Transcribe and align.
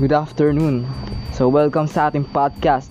Good 0.00 0.16
afternoon. 0.16 0.88
So 1.36 1.52
welcome 1.52 1.84
sa 1.84 2.08
ating 2.08 2.24
podcast. 2.32 2.88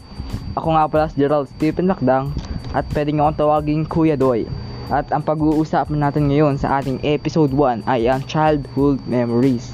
Ako 0.54 0.78
nga 0.78 0.86
pala 0.86 1.10
si 1.10 1.18
Gerald 1.18 1.50
Stephen 1.50 1.90
Lakdang 1.90 2.30
at 2.78 2.86
pwede 2.94 3.10
nyo 3.10 3.26
akong 3.26 3.42
tawagin 3.42 3.90
Kuya 3.90 4.14
Doy. 4.14 4.46
At 4.94 5.10
ang 5.10 5.26
pag-uusapan 5.26 5.98
natin 5.98 6.30
ngayon 6.30 6.62
sa 6.62 6.78
ating 6.78 7.02
episode 7.02 7.58
1 7.58 7.90
ay 7.90 8.06
ang 8.06 8.22
childhood 8.30 9.02
memories. 9.10 9.74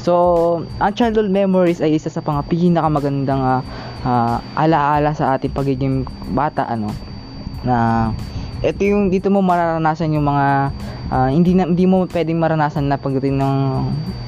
So, 0.00 0.64
ang 0.80 0.96
childhood 0.96 1.28
memories 1.28 1.84
ay 1.84 2.00
isa 2.00 2.08
sa 2.08 2.24
mga 2.24 2.48
pinakamagandang 2.48 3.44
uh, 3.44 3.60
uh, 4.00 4.40
alaala 4.56 5.12
sa 5.12 5.36
ating 5.36 5.52
pagiging 5.52 6.08
bata 6.32 6.64
ano 6.64 6.88
na 7.60 8.08
ito 8.64 8.88
yung 8.88 9.12
dito 9.12 9.28
mo 9.28 9.44
mararanasan 9.44 10.16
yung 10.16 10.24
mga 10.24 10.72
uh, 11.14 11.30
hindi 11.30 11.54
na, 11.54 11.70
hindi 11.70 11.86
mo 11.86 12.10
pwedeng 12.10 12.42
maranasan 12.42 12.90
na 12.90 12.98
pagdating 12.98 13.38
ng 13.38 13.54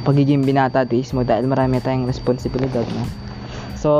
pagiging 0.07 0.47
binata 0.47 0.87
at 0.87 0.95
mo 1.11 1.27
dahil 1.27 1.51
marami 1.51 1.83
tayong 1.83 2.07
responsibilidad 2.07 2.87
no? 2.87 3.03
so 3.75 3.91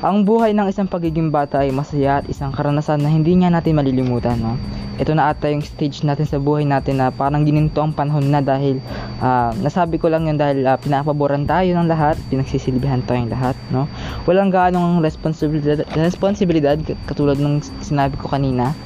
ang 0.00 0.24
buhay 0.24 0.56
ng 0.56 0.72
isang 0.72 0.88
pagiging 0.88 1.28
bata 1.28 1.60
ay 1.60 1.76
masaya 1.76 2.24
at 2.24 2.26
isang 2.32 2.56
karanasan 2.56 3.04
na 3.04 3.12
hindi 3.12 3.36
nga 3.36 3.52
natin 3.52 3.76
malilimutan 3.76 4.40
no 4.40 4.56
ito 5.00 5.16
na 5.16 5.32
ata 5.32 5.48
yung 5.48 5.64
stage 5.64 6.04
natin 6.04 6.28
sa 6.28 6.36
buhay 6.36 6.68
natin 6.68 7.00
na 7.00 7.08
parang 7.08 7.40
gininto 7.40 7.80
ang 7.80 7.96
panahon 7.96 8.28
na 8.28 8.44
dahil 8.44 8.84
uh, 9.24 9.48
nasabi 9.64 9.96
ko 9.96 10.12
lang 10.12 10.28
yun 10.28 10.36
dahil 10.36 10.60
uh, 10.68 10.76
pinapaboran 10.76 11.48
tayo 11.48 11.72
ng 11.72 11.88
lahat, 11.88 12.20
pinagsisilbihan 12.28 13.00
tayong 13.08 13.32
lahat, 13.32 13.56
no? 13.72 13.88
Walang 14.28 14.52
gaanong 14.52 15.00
responsibilidad, 15.00 15.88
responsibilidad 15.96 16.76
katulad 17.08 17.40
ng 17.40 17.64
sinabi 17.80 18.20
ko 18.20 18.28
kanina. 18.28 18.76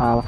Uh, 0.00 0.24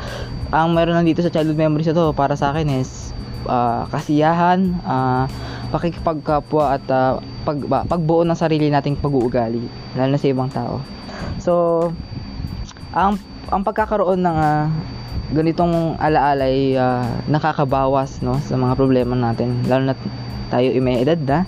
ang 0.52 0.76
meron 0.76 1.00
lang 1.00 1.08
dito 1.08 1.24
sa 1.24 1.32
childhood 1.32 1.56
memories 1.56 1.88
na 1.88 1.96
to 1.96 2.12
para 2.12 2.36
sa 2.36 2.52
akin 2.52 2.68
is 2.76 3.16
uh, 3.48 3.88
kasiyahan, 3.88 4.76
uh, 4.84 5.24
pakikipagkapwa 5.72 6.76
at 6.76 6.84
uh, 6.92 7.16
pag, 7.48 7.58
pagbuo 7.88 8.22
ng 8.22 8.36
sarili 8.36 8.68
nating 8.68 9.00
pag-uugali 9.00 9.64
lalo 9.96 10.10
na 10.12 10.20
sa 10.20 10.28
ibang 10.28 10.52
tao. 10.52 10.84
So, 11.40 11.52
ang 12.92 13.16
ang 13.48 13.64
pagkakaroon 13.64 14.20
ng 14.20 14.36
uh, 14.36 14.68
ganitong 15.32 15.96
alaala 15.96 16.44
ay 16.44 16.76
uh, 16.76 17.08
nakakabawas 17.28 18.20
no 18.20 18.36
sa 18.44 18.54
mga 18.60 18.76
problema 18.76 19.16
natin 19.16 19.64
lalo 19.64 19.92
na 19.92 19.96
tayo 20.52 20.68
ay 20.68 20.80
may 20.84 21.00
edad 21.00 21.16
na 21.24 21.38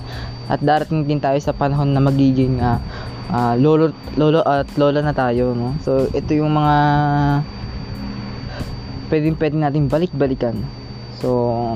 at 0.48 0.60
darating 0.64 1.04
din 1.04 1.20
tayo 1.20 1.36
sa 1.40 1.52
panahon 1.52 1.92
na 1.92 2.00
magiging 2.00 2.60
uh, 2.64 2.80
uh, 3.28 3.52
lolo 3.60 3.92
lolo 4.16 4.40
at 4.44 4.68
lola 4.80 5.04
na 5.04 5.12
tayo 5.12 5.52
no 5.52 5.76
so 5.84 6.08
ito 6.16 6.32
yung 6.32 6.52
mga 6.52 6.76
pwedeng 9.08 9.36
pwedeng 9.38 9.62
natin 9.64 9.90
balik-balikan. 9.90 10.60
So 11.18 11.28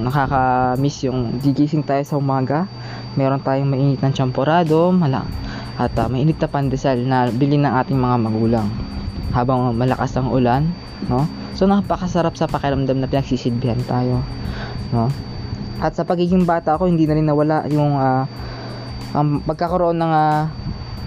nakaka-miss 0.02 1.08
yung 1.08 1.40
gigising 1.40 1.86
tayo 1.86 2.02
sa 2.04 2.18
umaga. 2.20 2.68
Meron 3.16 3.42
tayong 3.42 3.68
mainit 3.68 4.00
ng 4.04 4.14
champorado 4.14 4.92
mala 4.92 5.24
at 5.78 5.94
uh, 5.96 6.10
mainit 6.10 6.38
na 6.38 6.48
pandesal 6.50 6.98
na 7.02 7.30
bilhin 7.30 7.64
ng 7.64 7.74
ating 7.74 7.98
mga 7.98 8.16
magulang 8.18 8.68
habang 9.30 9.70
malakas 9.76 10.16
ang 10.18 10.32
ulan 10.32 10.66
no? 11.06 11.30
So 11.54 11.70
napakasarap 11.70 12.34
sa 12.34 12.50
pakiramdam 12.50 12.98
na 12.98 13.06
pinagsisilbihan 13.06 13.78
tayo, 13.86 14.22
no? 14.90 15.10
At 15.78 15.94
sa 15.94 16.02
pagiging 16.02 16.42
bata 16.42 16.74
ako, 16.74 16.90
hindi 16.90 17.06
na 17.06 17.14
rin 17.14 17.26
nawala 17.26 17.70
yung 17.70 17.94
uh, 17.94 18.26
ang 19.14 19.40
pagkakaroon 19.46 19.94
ng 19.94 20.10
uh, 20.10 20.50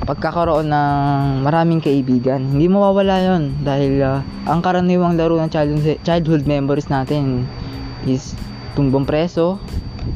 pagkakaroon 0.06 0.68
ng 0.68 1.46
maraming 1.46 1.82
kaibigan. 1.84 2.42
Hindi 2.42 2.68
mawawala 2.68 3.16
'yon 3.22 3.62
dahil 3.62 4.02
uh, 4.02 4.20
ang 4.50 4.60
karaniwang 4.66 5.16
laro 5.16 5.38
ng 5.38 5.52
childhood, 6.02 6.44
memories 6.50 6.90
natin 6.90 7.46
is 8.08 8.34
tumbong 8.74 9.06
preso. 9.06 9.62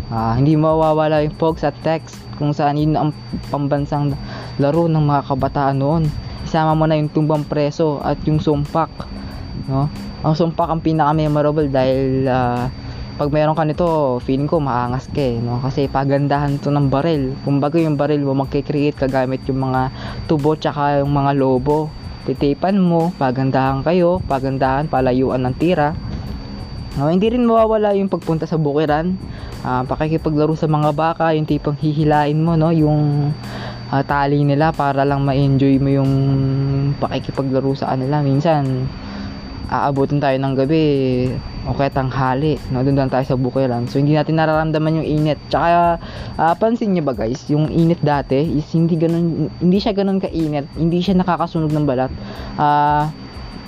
Uh, 0.09 0.33
hindi 0.33 0.57
mawawala 0.57 1.21
yung 1.21 1.37
pogs 1.37 1.61
at 1.61 1.77
text 1.85 2.17
kung 2.35 2.51
saan 2.51 2.75
yun 2.75 2.97
ang 2.97 3.09
pambansang 3.53 4.17
laro 4.57 4.89
ng 4.89 5.01
mga 5.01 5.21
kabataan 5.29 5.77
noon. 5.77 6.03
Isama 6.45 6.73
mo 6.73 6.85
na 6.85 6.97
yung 6.97 7.09
tumbang 7.09 7.45
preso 7.45 8.01
at 8.01 8.21
yung 8.25 8.41
sumpak, 8.41 8.89
no? 9.69 9.89
ang 10.25 10.33
sumpak 10.33 10.65
ang 10.65 10.81
pinaka 10.81 11.13
memorable 11.13 11.69
dahil 11.69 12.25
uh, 12.25 12.65
pag 13.15 13.31
meron 13.31 13.55
ka 13.55 13.63
nito 13.63 14.19
feeling 14.27 14.43
ko 14.43 14.59
maangas 14.59 15.07
ka 15.07 15.23
eh, 15.23 15.39
no? 15.39 15.63
kasi 15.63 15.87
pagandahan 15.87 16.59
to 16.59 16.67
ng 16.67 16.91
baril. 16.91 17.31
Kumbaga 17.47 17.79
yung 17.79 17.95
baril 17.95 18.19
mo 18.27 18.35
magkikreate 18.43 18.99
ka 18.99 19.07
gamit 19.07 19.39
yung 19.47 19.71
mga 19.71 19.87
tubo 20.27 20.59
tsaka 20.59 20.99
yung 20.99 21.15
mga 21.15 21.31
lobo. 21.39 21.87
Titipan 22.27 22.75
mo 22.75 23.15
pagandahan 23.15 23.87
kayo 23.87 24.19
pagandahan 24.27 24.91
palayuan 24.91 25.47
ng 25.47 25.55
tira. 25.55 25.95
No, 26.99 27.07
hindi 27.11 27.27
rin 27.31 27.47
mawawala 27.47 27.95
yung 27.95 28.11
pagpunta 28.11 28.47
sa 28.47 28.59
bukiran. 28.59 29.15
Uh, 29.63 29.83
pakikipaglaro 29.87 30.55
sa 30.59 30.67
mga 30.67 30.91
baka 30.91 31.31
yung 31.35 31.47
tipong 31.47 31.79
hihilain 31.79 32.39
mo 32.39 32.59
no? 32.59 32.75
Yung 32.75 33.31
uh, 33.95 34.03
tali 34.03 34.43
nila 34.43 34.75
para 34.75 35.07
lang 35.07 35.23
ma-enjoy 35.23 35.79
mo 35.79 35.87
yung 35.87 36.11
pakikipaglaro 36.99 37.79
sa 37.79 37.95
kanila. 37.95 38.19
Minsan 38.19 38.91
aabutin 39.71 40.19
tayo 40.19 40.35
ng 40.35 40.53
gabi 40.59 40.83
o 41.65 41.73
kaya 41.73 41.89
tanghali 41.89 42.61
no 42.69 42.85
doon 42.85 42.93
lang 42.93 43.09
tayo 43.09 43.25
sa 43.25 43.33
bukiran 43.33 43.89
so 43.89 43.97
hindi 43.97 44.13
natin 44.13 44.37
nararamdaman 44.37 45.01
yung 45.01 45.07
init. 45.07 45.41
Tsaka 45.49 45.97
uh, 46.37 46.53
pansin 46.61 46.93
niyo 46.93 47.01
ba 47.01 47.17
guys 47.17 47.41
yung 47.49 47.67
init 47.73 47.97
dati 48.05 48.37
is 48.37 48.69
hindi 48.71 48.93
ganun 48.95 49.49
hindi 49.57 49.77
siya 49.81 49.97
ganun 49.97 50.21
kainit. 50.21 50.69
Hindi 50.77 51.01
siya 51.01 51.17
nakakasunog 51.17 51.73
ng 51.73 51.85
balat. 51.89 52.13
Uh, 52.55 53.09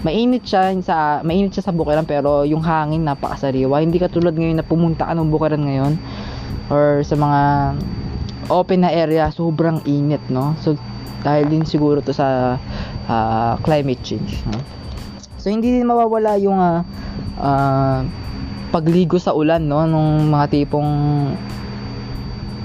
mainit 0.06 0.46
siya 0.46 0.78
sa 0.86 1.26
mainit 1.26 1.58
siya 1.58 1.66
sa 1.66 1.74
bukiran 1.74 2.06
pero 2.06 2.46
yung 2.46 2.62
hangin 2.62 3.02
napakasariwa. 3.02 3.82
Hindi 3.82 3.98
katulad 3.98 4.38
ngayon 4.38 4.62
na 4.62 4.66
pumunta 4.66 5.10
ka 5.10 5.18
ng 5.18 5.34
bukiran 5.34 5.66
ngayon 5.66 5.94
or 6.70 7.02
sa 7.02 7.18
mga 7.18 7.42
open 8.54 8.86
na 8.86 8.94
area 8.94 9.34
sobrang 9.34 9.82
init 9.90 10.22
no? 10.30 10.54
So 10.62 10.78
dahil 11.26 11.50
din 11.50 11.66
siguro 11.66 12.06
to 12.06 12.14
sa 12.14 12.62
uh, 13.10 13.54
climate 13.66 14.06
change 14.06 14.38
no? 14.46 14.62
So 15.42 15.50
hindi 15.50 15.74
din 15.74 15.90
mawawala 15.90 16.38
yung 16.38 16.62
uh, 16.62 16.86
uh, 17.40 18.04
pagligo 18.70 19.18
sa 19.18 19.34
ulan 19.34 19.64
no 19.64 19.88
nung 19.88 20.28
mga 20.30 20.46
tipong 20.52 20.92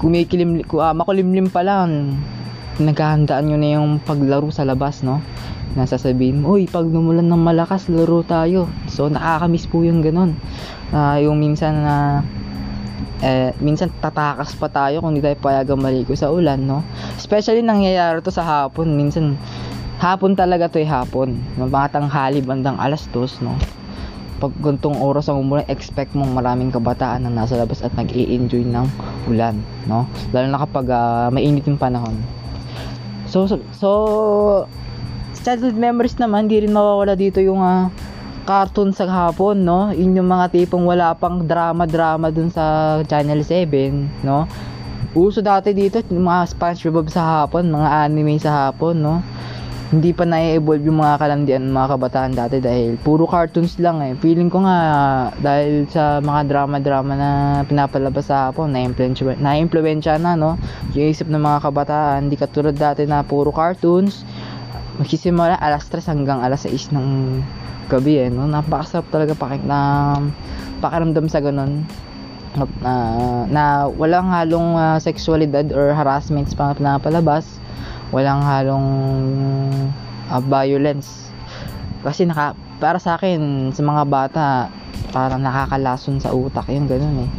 kumikilim 0.02 0.66
uh, 0.66 0.92
makulimlim 0.92 1.46
pa 1.46 1.62
lang 1.62 2.18
naghahandaan 2.82 3.46
nyo 3.46 3.56
na 3.60 3.68
yung 3.78 3.90
paglaro 4.02 4.50
sa 4.50 4.66
labas 4.66 5.06
no 5.06 5.22
nasasabihin 5.72 6.44
mo, 6.44 6.60
uy, 6.60 6.68
pag 6.68 6.84
numulan 6.84 7.24
ng 7.24 7.40
malakas, 7.40 7.88
laro 7.88 8.20
tayo. 8.20 8.68
So, 8.92 9.08
nakakamiss 9.08 9.64
po 9.64 9.80
yung 9.80 10.04
ganun. 10.04 10.36
Uh, 10.92 11.16
yung 11.24 11.40
minsan 11.40 11.80
na, 11.80 12.20
uh, 13.24 13.24
eh, 13.24 13.50
minsan 13.56 13.88
tatakas 14.04 14.52
pa 14.52 14.68
tayo 14.68 15.00
kung 15.00 15.16
hindi 15.16 15.24
tayo 15.24 15.40
payagang 15.40 15.80
maligo 15.80 16.12
sa 16.12 16.28
ulan, 16.28 16.60
no? 16.60 16.84
Especially 17.16 17.64
nangyayari 17.64 18.20
to 18.20 18.28
sa 18.28 18.44
hapon. 18.44 18.92
Minsan, 18.92 19.40
hapon 20.02 20.34
talaga 20.34 20.66
to 20.66 20.82
eh 20.82 20.88
hapon 20.88 21.38
mga 21.54 21.94
tanghali 21.94 22.42
bandang 22.42 22.74
alas 22.74 23.06
dos 23.14 23.38
no 23.38 23.54
pag 24.42 24.50
gantong 24.58 24.98
oras 24.98 25.30
ang 25.30 25.38
umulan 25.38 25.62
expect 25.70 26.18
mong 26.18 26.34
maraming 26.34 26.74
kabataan 26.74 27.22
na 27.22 27.30
nasa 27.30 27.54
labas 27.54 27.78
at 27.78 27.94
nag 27.94 28.10
enjoy 28.10 28.66
ng 28.66 28.90
ulan 29.30 29.54
no? 29.86 30.10
Lalo 30.34 30.46
na 30.50 30.58
kapag 30.66 30.90
uh, 30.90 31.30
mainit 31.30 31.62
yung 31.70 31.78
panahon. 31.78 32.18
So 33.30 33.46
so, 33.46 33.62
so 33.70 33.90
childhood 35.46 35.78
memories 35.78 36.18
naman 36.18 36.50
hindi 36.50 36.66
rin 36.66 36.74
mawawala 36.74 37.14
dito 37.14 37.38
yung 37.38 37.62
uh, 37.62 37.86
cartoon 38.42 38.90
sa 38.90 39.06
hapon 39.06 39.62
no? 39.62 39.94
Yun 39.94 40.18
yung 40.18 40.26
mga 40.26 40.50
tipong 40.50 40.90
wala 40.90 41.14
pang 41.14 41.46
drama 41.46 41.86
drama 41.86 42.34
dun 42.34 42.50
sa 42.50 42.98
channel 43.06 43.46
7 43.46 44.26
no? 44.26 44.50
Uso 45.14 45.38
dati 45.38 45.70
dito 45.70 46.02
yung 46.10 46.26
mga 46.26 46.50
SpongeBob 46.50 47.06
sa 47.06 47.46
hapon 47.46 47.70
mga 47.70 48.10
anime 48.10 48.42
sa 48.42 48.66
hapon 48.66 48.98
no 48.98 49.22
hindi 49.92 50.16
pa 50.16 50.24
na-evolve 50.24 50.88
yung 50.88 51.04
mga 51.04 51.20
kalandian 51.20 51.68
mga 51.68 51.88
kabataan 51.92 52.32
dati 52.32 52.64
dahil 52.64 52.96
puro 52.96 53.28
cartoons 53.28 53.76
lang 53.76 54.00
eh. 54.00 54.16
Feeling 54.16 54.48
ko 54.48 54.64
nga 54.64 54.78
dahil 55.36 55.84
sa 55.92 56.16
mga 56.24 56.48
drama-drama 56.48 57.12
na 57.12 57.30
pinapalabas 57.68 58.32
sa 58.32 58.48
hapon, 58.48 58.72
na-influensya 58.72 60.16
na, 60.16 60.32
no 60.32 60.56
yung 60.96 61.12
isip 61.12 61.28
ng 61.28 61.44
mga 61.44 61.68
kabataan. 61.68 62.24
Hindi 62.24 62.40
katulad 62.40 62.72
dati 62.72 63.04
na 63.04 63.20
puro 63.20 63.52
cartoons. 63.52 64.24
Magsisimula 64.96 65.60
alas 65.60 65.84
3 65.92 66.08
hanggang 66.08 66.40
alas 66.40 66.64
6 66.64 66.96
ng 66.96 67.08
gabi 67.92 68.16
eh. 68.16 68.28
No? 68.32 68.48
Napakasarap 68.48 69.12
talaga 69.12 69.36
pakik 69.36 69.60
na 69.68 70.16
pakiramdam 70.80 71.28
sa 71.28 71.44
ganun 71.44 71.84
na, 72.56 72.64
uh, 72.64 73.44
na 73.44 73.64
walang 73.92 74.32
halong 74.32 74.72
uh, 74.72 74.96
sexualidad 74.96 75.68
or 75.76 75.92
harassments 75.92 76.56
pa 76.56 76.72
na 76.80 76.96
pinapalabas 76.96 77.60
walang 78.12 78.44
halong 78.44 78.88
uh, 80.28 80.42
violence. 80.44 81.32
Kasi 82.04 82.28
naka 82.28 82.52
para 82.76 83.00
sa 83.00 83.16
akin 83.16 83.72
sa 83.72 83.82
mga 83.82 84.02
bata 84.06 84.46
parang 85.10 85.40
nakakalason 85.40 86.20
sa 86.20 86.30
utak 86.30 86.68
yung 86.68 86.86
ganun 86.86 87.26
eh. 87.26 87.30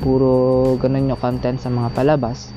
Puro 0.00 0.74
ganun 0.80 1.12
yung 1.12 1.20
content 1.20 1.60
sa 1.60 1.68
mga 1.68 1.92
palabas. 1.92 2.50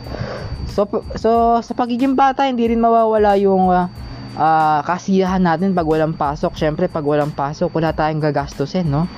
So 0.71 0.87
so 1.19 1.59
sa 1.59 1.73
pagiging 1.75 2.15
bata 2.15 2.47
hindi 2.47 2.71
rin 2.71 2.79
mawawala 2.79 3.35
yung 3.35 3.67
uh, 3.67 3.91
uh, 4.39 4.79
kasiyahan 4.87 5.43
natin 5.43 5.75
pag 5.75 5.85
walang 5.85 6.15
pasok. 6.15 6.55
Syempre 6.55 6.87
pag 6.87 7.03
walang 7.03 7.35
pasok 7.35 7.69
wala 7.75 7.91
tayong 7.91 8.23
gagastusin 8.23 8.87
no? 8.87 9.11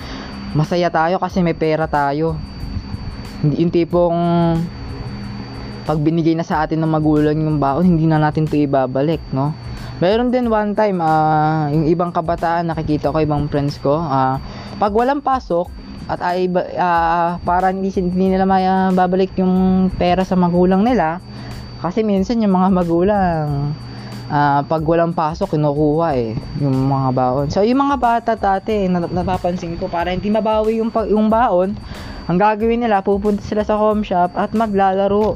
Masaya 0.58 0.90
tayo 0.90 1.22
kasi 1.22 1.46
may 1.46 1.54
pera 1.54 1.86
tayo. 1.86 2.34
Yung 3.46 3.70
tipong 3.70 4.18
pag 5.88 6.04
binigay 6.04 6.36
na 6.36 6.44
sa 6.44 6.68
atin 6.68 6.84
ng 6.84 6.92
magulang 6.92 7.40
yung 7.40 7.64
baon, 7.64 7.88
hindi 7.88 8.04
na 8.04 8.20
natin 8.20 8.44
'to 8.44 8.60
ibabalik, 8.60 9.24
no? 9.32 9.56
Meron 10.04 10.30
din 10.30 10.52
one 10.52 10.76
time, 10.76 11.00
ah, 11.02 11.72
yung 11.72 11.88
ibang 11.88 12.12
kabataan, 12.14 12.70
nakikita 12.70 13.10
ko 13.10 13.18
ibang 13.24 13.48
friends 13.48 13.80
ko, 13.80 13.98
ah, 13.98 14.38
pag 14.78 14.94
walang 14.94 15.24
pasok, 15.24 15.72
at 16.08 16.24
ay 16.24 16.48
uh, 16.56 17.36
para 17.44 17.76
hindi, 17.76 17.92
hindi 17.92 18.32
nila 18.32 18.48
mababalik 18.48 19.36
yung 19.36 19.88
pera 19.92 20.24
sa 20.24 20.40
magulang 20.40 20.88
nila 20.88 21.20
kasi 21.84 22.02
minsan 22.02 22.40
yung 22.40 22.56
mga 22.56 22.70
magulang 22.72 23.76
uh, 24.32 24.64
pag 24.64 24.84
walang 24.88 25.12
pasok 25.12 25.60
kinukuha 25.60 26.16
eh 26.16 26.32
yung 26.64 26.88
mga 26.88 27.10
baon 27.12 27.48
so 27.52 27.60
yung 27.60 27.84
mga 27.84 28.00
bata 28.00 28.32
dati 28.40 28.88
napapansin 28.88 29.76
ko 29.76 29.92
para 29.92 30.16
hindi 30.16 30.32
mabawi 30.32 30.80
yung, 30.80 30.96
yung 31.12 31.28
baon 31.28 31.76
ang 32.32 32.38
gagawin 32.40 32.88
nila 32.88 33.04
pupunta 33.04 33.44
sila 33.44 33.68
sa 33.68 33.76
home 33.76 34.08
shop 34.08 34.32
at 34.40 34.56
maglalaro 34.56 35.36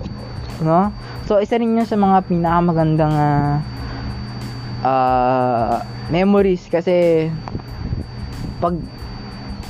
no 0.61 0.93
so 1.25 1.41
isa 1.41 1.57
rin 1.57 1.77
yun 1.77 1.85
sa 1.89 1.97
mga 1.97 2.25
pinakamagandang 2.29 3.15
uh, 4.85 5.81
memories 6.09 6.65
kasi 6.69 7.29
pag 8.61 8.77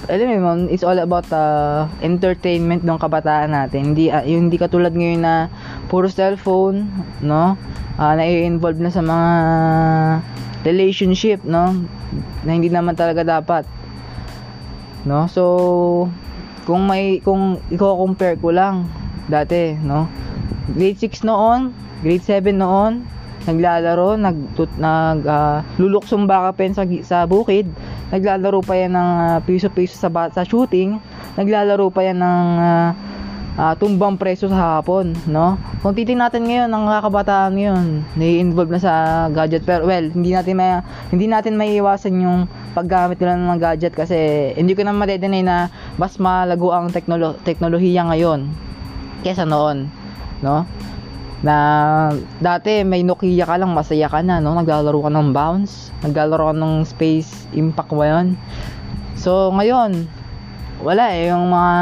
alam 0.10 0.42
mo 0.42 0.52
it's 0.68 0.84
all 0.84 0.98
about 0.98 1.24
uh, 1.30 1.86
entertainment 2.02 2.82
ng 2.82 2.98
kabataan 2.98 3.54
natin. 3.54 3.94
Hindi 3.94 4.10
uh, 4.10 4.26
hindi 4.26 4.58
katulad 4.58 4.92
ngayon 4.92 5.22
na 5.22 5.48
puro 5.88 6.10
cellphone, 6.10 6.90
no? 7.22 7.56
Uh, 7.96 8.14
na-involve 8.18 8.82
na 8.82 8.90
sa 8.90 9.00
mga 9.06 9.30
relationship, 10.66 11.46
no? 11.46 11.86
Na 12.44 12.52
hindi 12.52 12.68
naman 12.68 12.98
talaga 12.98 13.22
dapat. 13.22 13.64
No? 15.06 15.30
So 15.30 15.44
kung 16.66 16.90
may 16.90 17.22
kung 17.22 17.62
i-compare 17.70 18.42
ko 18.42 18.50
lang 18.50 18.90
dati, 19.30 19.78
no? 19.78 20.10
Grade 20.69 21.00
6 21.10 21.25
noon, 21.25 21.74
grade 22.06 22.22
7 22.22 22.54
noon, 22.54 23.02
naglalaro, 23.50 24.13
nag 24.13 24.38
nag 24.78 25.19
uh, 25.25 25.66
luluksong 25.81 26.30
baka 26.30 26.54
pen 26.54 26.78
sa, 26.78 26.86
sa 27.02 27.25
bukid. 27.25 27.66
Naglalaro 28.13 28.62
pa 28.62 28.78
yan 28.78 28.94
ng 28.94 29.12
uh, 29.18 29.38
piso-piso 29.42 29.98
sa, 29.98 30.12
sa 30.30 30.44
shooting, 30.46 31.02
naglalaro 31.40 31.90
pa 31.90 32.06
yan 32.06 32.22
ng 32.22 32.48
uh, 32.60 32.90
uh, 33.58 33.74
tumbang 33.80 34.19
preso 34.19 34.48
sa 34.52 34.78
hapon, 34.78 35.16
no? 35.25 35.58
Kung 35.81 35.98
titingnan 35.98 36.30
natin 36.30 36.46
ngayon, 36.46 36.69
ang 36.69 36.86
kakabataan 36.86 37.52
ngayon, 37.58 37.86
nai-involve 38.13 38.72
na 38.78 38.81
sa 38.81 38.94
gadget. 39.34 39.66
Pero 39.66 39.90
well, 39.90 40.06
hindi 40.13 40.31
natin 40.36 40.54
may 40.60 40.84
hindi 41.10 41.25
natin 41.25 41.58
maiiwasan 41.58 42.22
yung 42.22 42.40
paggamit 42.78 43.18
nila 43.18 43.36
ng 43.36 43.60
gadget 43.60 43.98
kasi 43.98 44.52
hindi 44.56 44.78
ko 44.78 44.86
na 44.86 44.94
ma-deny 44.94 45.42
na 45.42 45.74
mas 45.98 46.22
malago 46.22 46.72
ang 46.72 46.94
teknolo- 46.94 47.40
teknolohiya 47.42 48.08
ngayon 48.13 48.52
kaysa 49.22 49.46
noon, 49.46 49.90
no? 50.44 50.66
na 51.42 51.58
dati 52.38 52.86
may 52.86 53.02
Nokia 53.02 53.50
ka 53.50 53.58
lang 53.58 53.74
masaya 53.74 54.06
ka 54.06 54.22
na 54.22 54.38
no? 54.38 54.54
Naglalaro 54.54 55.02
ka 55.02 55.10
ng 55.10 55.34
bounce 55.34 55.90
naglalaro 56.06 56.54
ka 56.54 56.56
ng 56.58 56.86
space 56.86 57.50
impact 57.58 57.90
ba 57.98 58.06
yun? 58.06 58.38
So 59.18 59.50
ngayon 59.50 60.06
wala 60.86 61.14
eh 61.14 61.34
yung 61.34 61.50
mga 61.50 61.74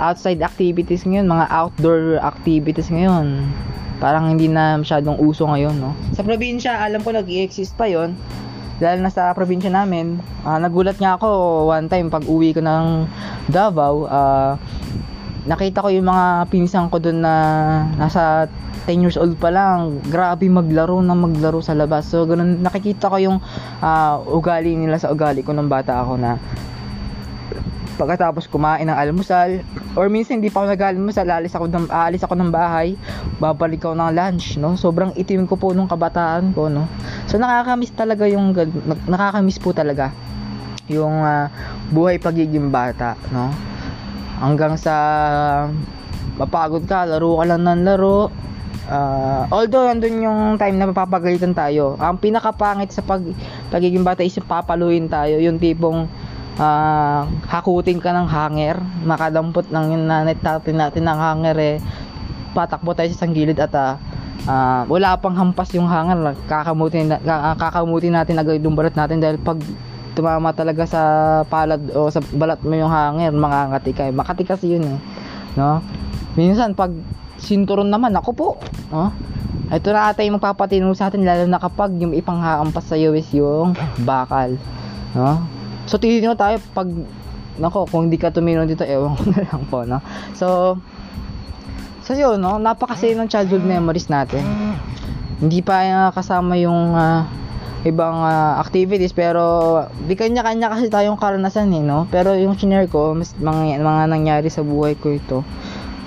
outside 0.00 0.40
activities 0.44 1.08
ngayon 1.08 1.24
mga 1.24 1.48
outdoor 1.48 2.20
activities 2.20 2.92
ngayon. 2.92 3.48
Parang 4.04 4.36
hindi 4.36 4.52
na 4.52 4.76
masyadong 4.76 5.16
uso 5.16 5.48
ngayon 5.48 5.80
no? 5.80 5.96
Sa 6.12 6.20
probinsya 6.20 6.84
alam 6.84 7.00
ko 7.00 7.08
nag-exist 7.08 7.72
pa 7.72 7.88
yon 7.88 8.12
dahil 8.82 9.00
nasa 9.00 9.30
probinsya 9.32 9.70
namin 9.70 10.18
uh, 10.42 10.58
nagulat 10.58 10.98
nga 10.98 11.14
ako 11.14 11.28
one 11.70 11.86
time 11.86 12.10
pag 12.10 12.26
uwi 12.26 12.50
ko 12.50 12.58
ng 12.58 13.06
Davao 13.46 14.04
uh, 14.10 14.58
nakita 15.44 15.84
ko 15.84 15.88
yung 15.92 16.08
mga 16.08 16.48
pinsan 16.48 16.88
ko 16.88 16.96
doon 16.96 17.20
na 17.20 17.34
nasa 18.00 18.48
10 18.88 19.00
years 19.00 19.16
old 19.16 19.36
pa 19.40 19.48
lang, 19.48 20.00
grabe 20.12 20.44
maglaro 20.48 21.00
na 21.00 21.16
maglaro 21.16 21.64
sa 21.64 21.72
labas. 21.72 22.04
So, 22.08 22.28
ganun, 22.28 22.60
nakikita 22.60 23.08
ko 23.08 23.16
yung 23.16 23.38
uh, 23.80 24.14
ugali 24.28 24.76
nila 24.76 25.00
sa 25.00 25.08
ugali 25.08 25.40
ko 25.40 25.56
nung 25.56 25.72
bata 25.72 26.04
ako 26.04 26.20
na 26.20 26.36
pagkatapos 27.94 28.50
kumain 28.50 28.90
ng 28.90 28.98
almusal 28.98 29.62
or 29.94 30.10
minsan 30.10 30.42
hindi 30.42 30.50
pa 30.50 30.66
ako 30.66 30.74
nag-almusal 30.74 31.30
alis 31.30 31.54
ako 31.54 31.70
ng 31.70 31.86
aalis 31.94 32.26
ako 32.26 32.34
ng 32.34 32.50
bahay 32.50 32.98
babalik 33.38 33.86
ako 33.86 33.94
ng 33.94 34.10
lunch 34.10 34.58
no? 34.58 34.74
Sobrang 34.74 35.14
itim 35.14 35.46
ko 35.46 35.54
po 35.54 35.70
nung 35.70 35.86
kabataan 35.86 36.50
ko 36.58 36.66
no? 36.66 36.90
So 37.30 37.38
nakakamiss 37.38 37.94
talaga 37.94 38.26
yung 38.26 38.50
nakakamiss 39.06 39.62
po 39.62 39.70
talaga 39.70 40.10
yung 40.90 41.22
uh, 41.22 41.46
buhay 41.94 42.18
pagiging 42.18 42.74
bata 42.74 43.14
no 43.30 43.73
hanggang 44.38 44.74
sa 44.74 44.94
mapagod 46.34 46.82
ka, 46.86 47.06
laro 47.06 47.38
ka 47.38 47.44
lang 47.46 47.62
ng 47.62 47.82
laro. 47.86 48.30
Uh, 48.84 49.48
although 49.48 49.88
nandun 49.88 50.20
yung 50.20 50.40
time 50.60 50.76
na 50.76 50.90
mapapagalitan 50.90 51.56
tayo, 51.56 51.96
ang 51.96 52.20
pinakapangit 52.20 52.92
sa 52.92 53.00
pag, 53.00 53.24
pagiging 53.72 54.04
bata 54.04 54.20
is 54.20 54.36
papaluin 54.44 55.08
tayo, 55.08 55.40
yung 55.40 55.56
tipong 55.56 56.04
uh, 56.60 57.22
hakutin 57.48 57.96
ka 57.96 58.12
ng 58.12 58.28
hanger, 58.28 58.76
makadampot 59.08 59.72
ng 59.72 60.04
nanet 60.04 60.36
natin 60.44 60.76
natin 60.76 61.02
ng 61.08 61.18
hanger 61.18 61.56
eh, 61.56 61.76
patakbo 62.52 62.92
tayo 62.92 63.08
sa 63.08 63.24
isang 63.24 63.32
gilid 63.32 63.56
at 63.56 63.72
uh, 63.72 63.96
uh, 64.44 64.84
wala 64.84 65.16
pang 65.16 65.32
hampas 65.32 65.72
yung 65.72 65.88
hanger, 65.88 66.36
kakamutin, 66.44 67.08
kakamutin 67.56 68.12
natin 68.20 68.36
agad 68.36 68.60
yung 68.60 68.76
balat 68.76 68.92
natin 68.92 69.16
dahil 69.16 69.40
pag 69.40 69.64
tumama 70.14 70.54
talaga 70.54 70.86
sa 70.86 71.02
palad 71.50 71.82
o 71.92 72.08
sa 72.08 72.22
balat 72.32 72.62
mo 72.62 72.74
yung 72.74 72.90
hangin, 72.90 73.34
mangangati 73.34 73.90
ka. 73.92 74.08
Makati 74.14 74.46
kasi 74.46 74.78
yun 74.78 74.86
eh. 74.86 74.98
No? 75.58 75.82
Minsan 76.38 76.78
pag 76.78 76.94
sinturon 77.38 77.90
naman, 77.90 78.14
ako 78.14 78.30
po. 78.32 78.48
No? 78.94 79.10
Ito 79.74 79.90
na 79.90 80.14
ata 80.14 80.22
yung 80.22 80.38
magpapatino 80.38 80.86
sa 80.94 81.10
atin 81.10 81.26
lalo 81.26 81.50
na 81.50 81.58
kapag 81.58 81.98
yung 81.98 82.14
ipanghaampas 82.14 82.84
sa 82.84 82.96
iyo 82.98 83.10
is 83.16 83.26
yung 83.34 83.74
bakal. 84.06 84.54
No? 85.18 85.42
So 85.90 85.98
titignan 85.98 86.38
tayo 86.38 86.62
pag 86.72 86.88
nako 87.54 87.86
kung 87.86 88.10
hindi 88.10 88.18
ka 88.18 88.34
tumino 88.34 88.66
dito 88.66 88.82
ewan 88.82 89.14
ko 89.14 89.22
na 89.30 89.40
lang 89.46 89.62
po 89.70 89.86
no. 89.86 89.98
So 90.34 90.78
So 92.04 92.12
yun 92.12 92.36
no, 92.44 92.60
napakasaya 92.60 93.16
ng 93.16 93.32
childhood 93.32 93.64
memories 93.64 94.12
natin. 94.12 94.44
Hindi 95.40 95.64
pa 95.64 95.80
uh, 95.88 96.10
kasama 96.12 96.52
yung 96.60 96.92
uh, 96.92 97.24
ibang 97.84 98.16
uh, 98.24 98.56
activities 98.64 99.12
pero 99.12 99.84
di 100.08 100.16
kanya-kanya 100.16 100.72
kasi 100.72 100.88
tayong 100.88 101.20
karanasan 101.20 101.68
eh 101.76 101.84
no? 101.84 102.08
Pero 102.08 102.32
yung 102.32 102.56
senior 102.56 102.88
ko 102.88 103.12
mas 103.12 103.36
mga, 103.36 103.80
mga 103.84 104.02
nangyari 104.08 104.48
sa 104.48 104.64
buhay 104.64 104.96
ko 104.96 105.12
ito. 105.12 105.38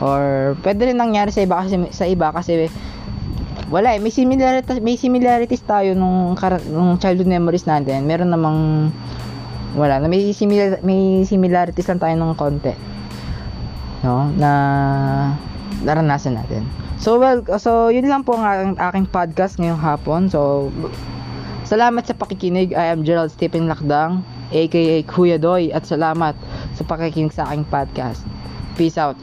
Or 0.02 0.54
pwede 0.66 0.90
rin 0.90 0.98
nangyari 0.98 1.30
sa 1.30 1.46
iba 1.46 1.62
kasi 1.62 1.78
sa 1.94 2.06
iba 2.10 2.34
kasi 2.34 2.70
wala 3.70 3.94
eh. 3.94 4.02
May 4.02 4.10
similarities 4.10 4.82
may 4.82 4.98
similarities 4.98 5.62
tayo 5.66 5.94
nung 5.94 6.34
nung 6.74 6.98
childhood 6.98 7.30
memories 7.30 7.70
natin. 7.70 8.10
Meron 8.10 8.34
namang 8.34 8.90
wala 9.78 10.02
na 10.02 10.10
may 10.10 10.34
similar 10.34 10.82
may 10.82 11.22
similarities 11.30 11.86
lang 11.86 12.02
tayo 12.02 12.18
ng 12.18 12.34
konti 12.34 12.74
no? 14.02 14.30
Na 14.34 14.52
naranasan 15.86 16.38
natin. 16.38 16.66
So 16.98 17.22
well 17.22 17.46
so 17.62 17.94
yun 17.94 18.10
lang 18.10 18.26
po 18.26 18.34
ang 18.38 18.74
aking 18.78 19.06
podcast 19.10 19.62
ngayong 19.62 19.82
hapon. 19.82 20.30
So 20.30 20.74
Salamat 21.68 22.08
sa 22.08 22.16
pakikinig. 22.16 22.72
I 22.72 22.96
am 22.96 23.04
Gerald 23.04 23.28
Stephen 23.28 23.68
Lakdang, 23.68 24.24
aka 24.56 25.04
Kuya 25.04 25.36
Doy, 25.36 25.68
at 25.76 25.84
salamat 25.84 26.32
sa 26.80 26.84
pakikinig 26.88 27.36
sa 27.36 27.44
aking 27.52 27.68
podcast. 27.68 28.24
Peace 28.80 28.96
out. 28.96 29.20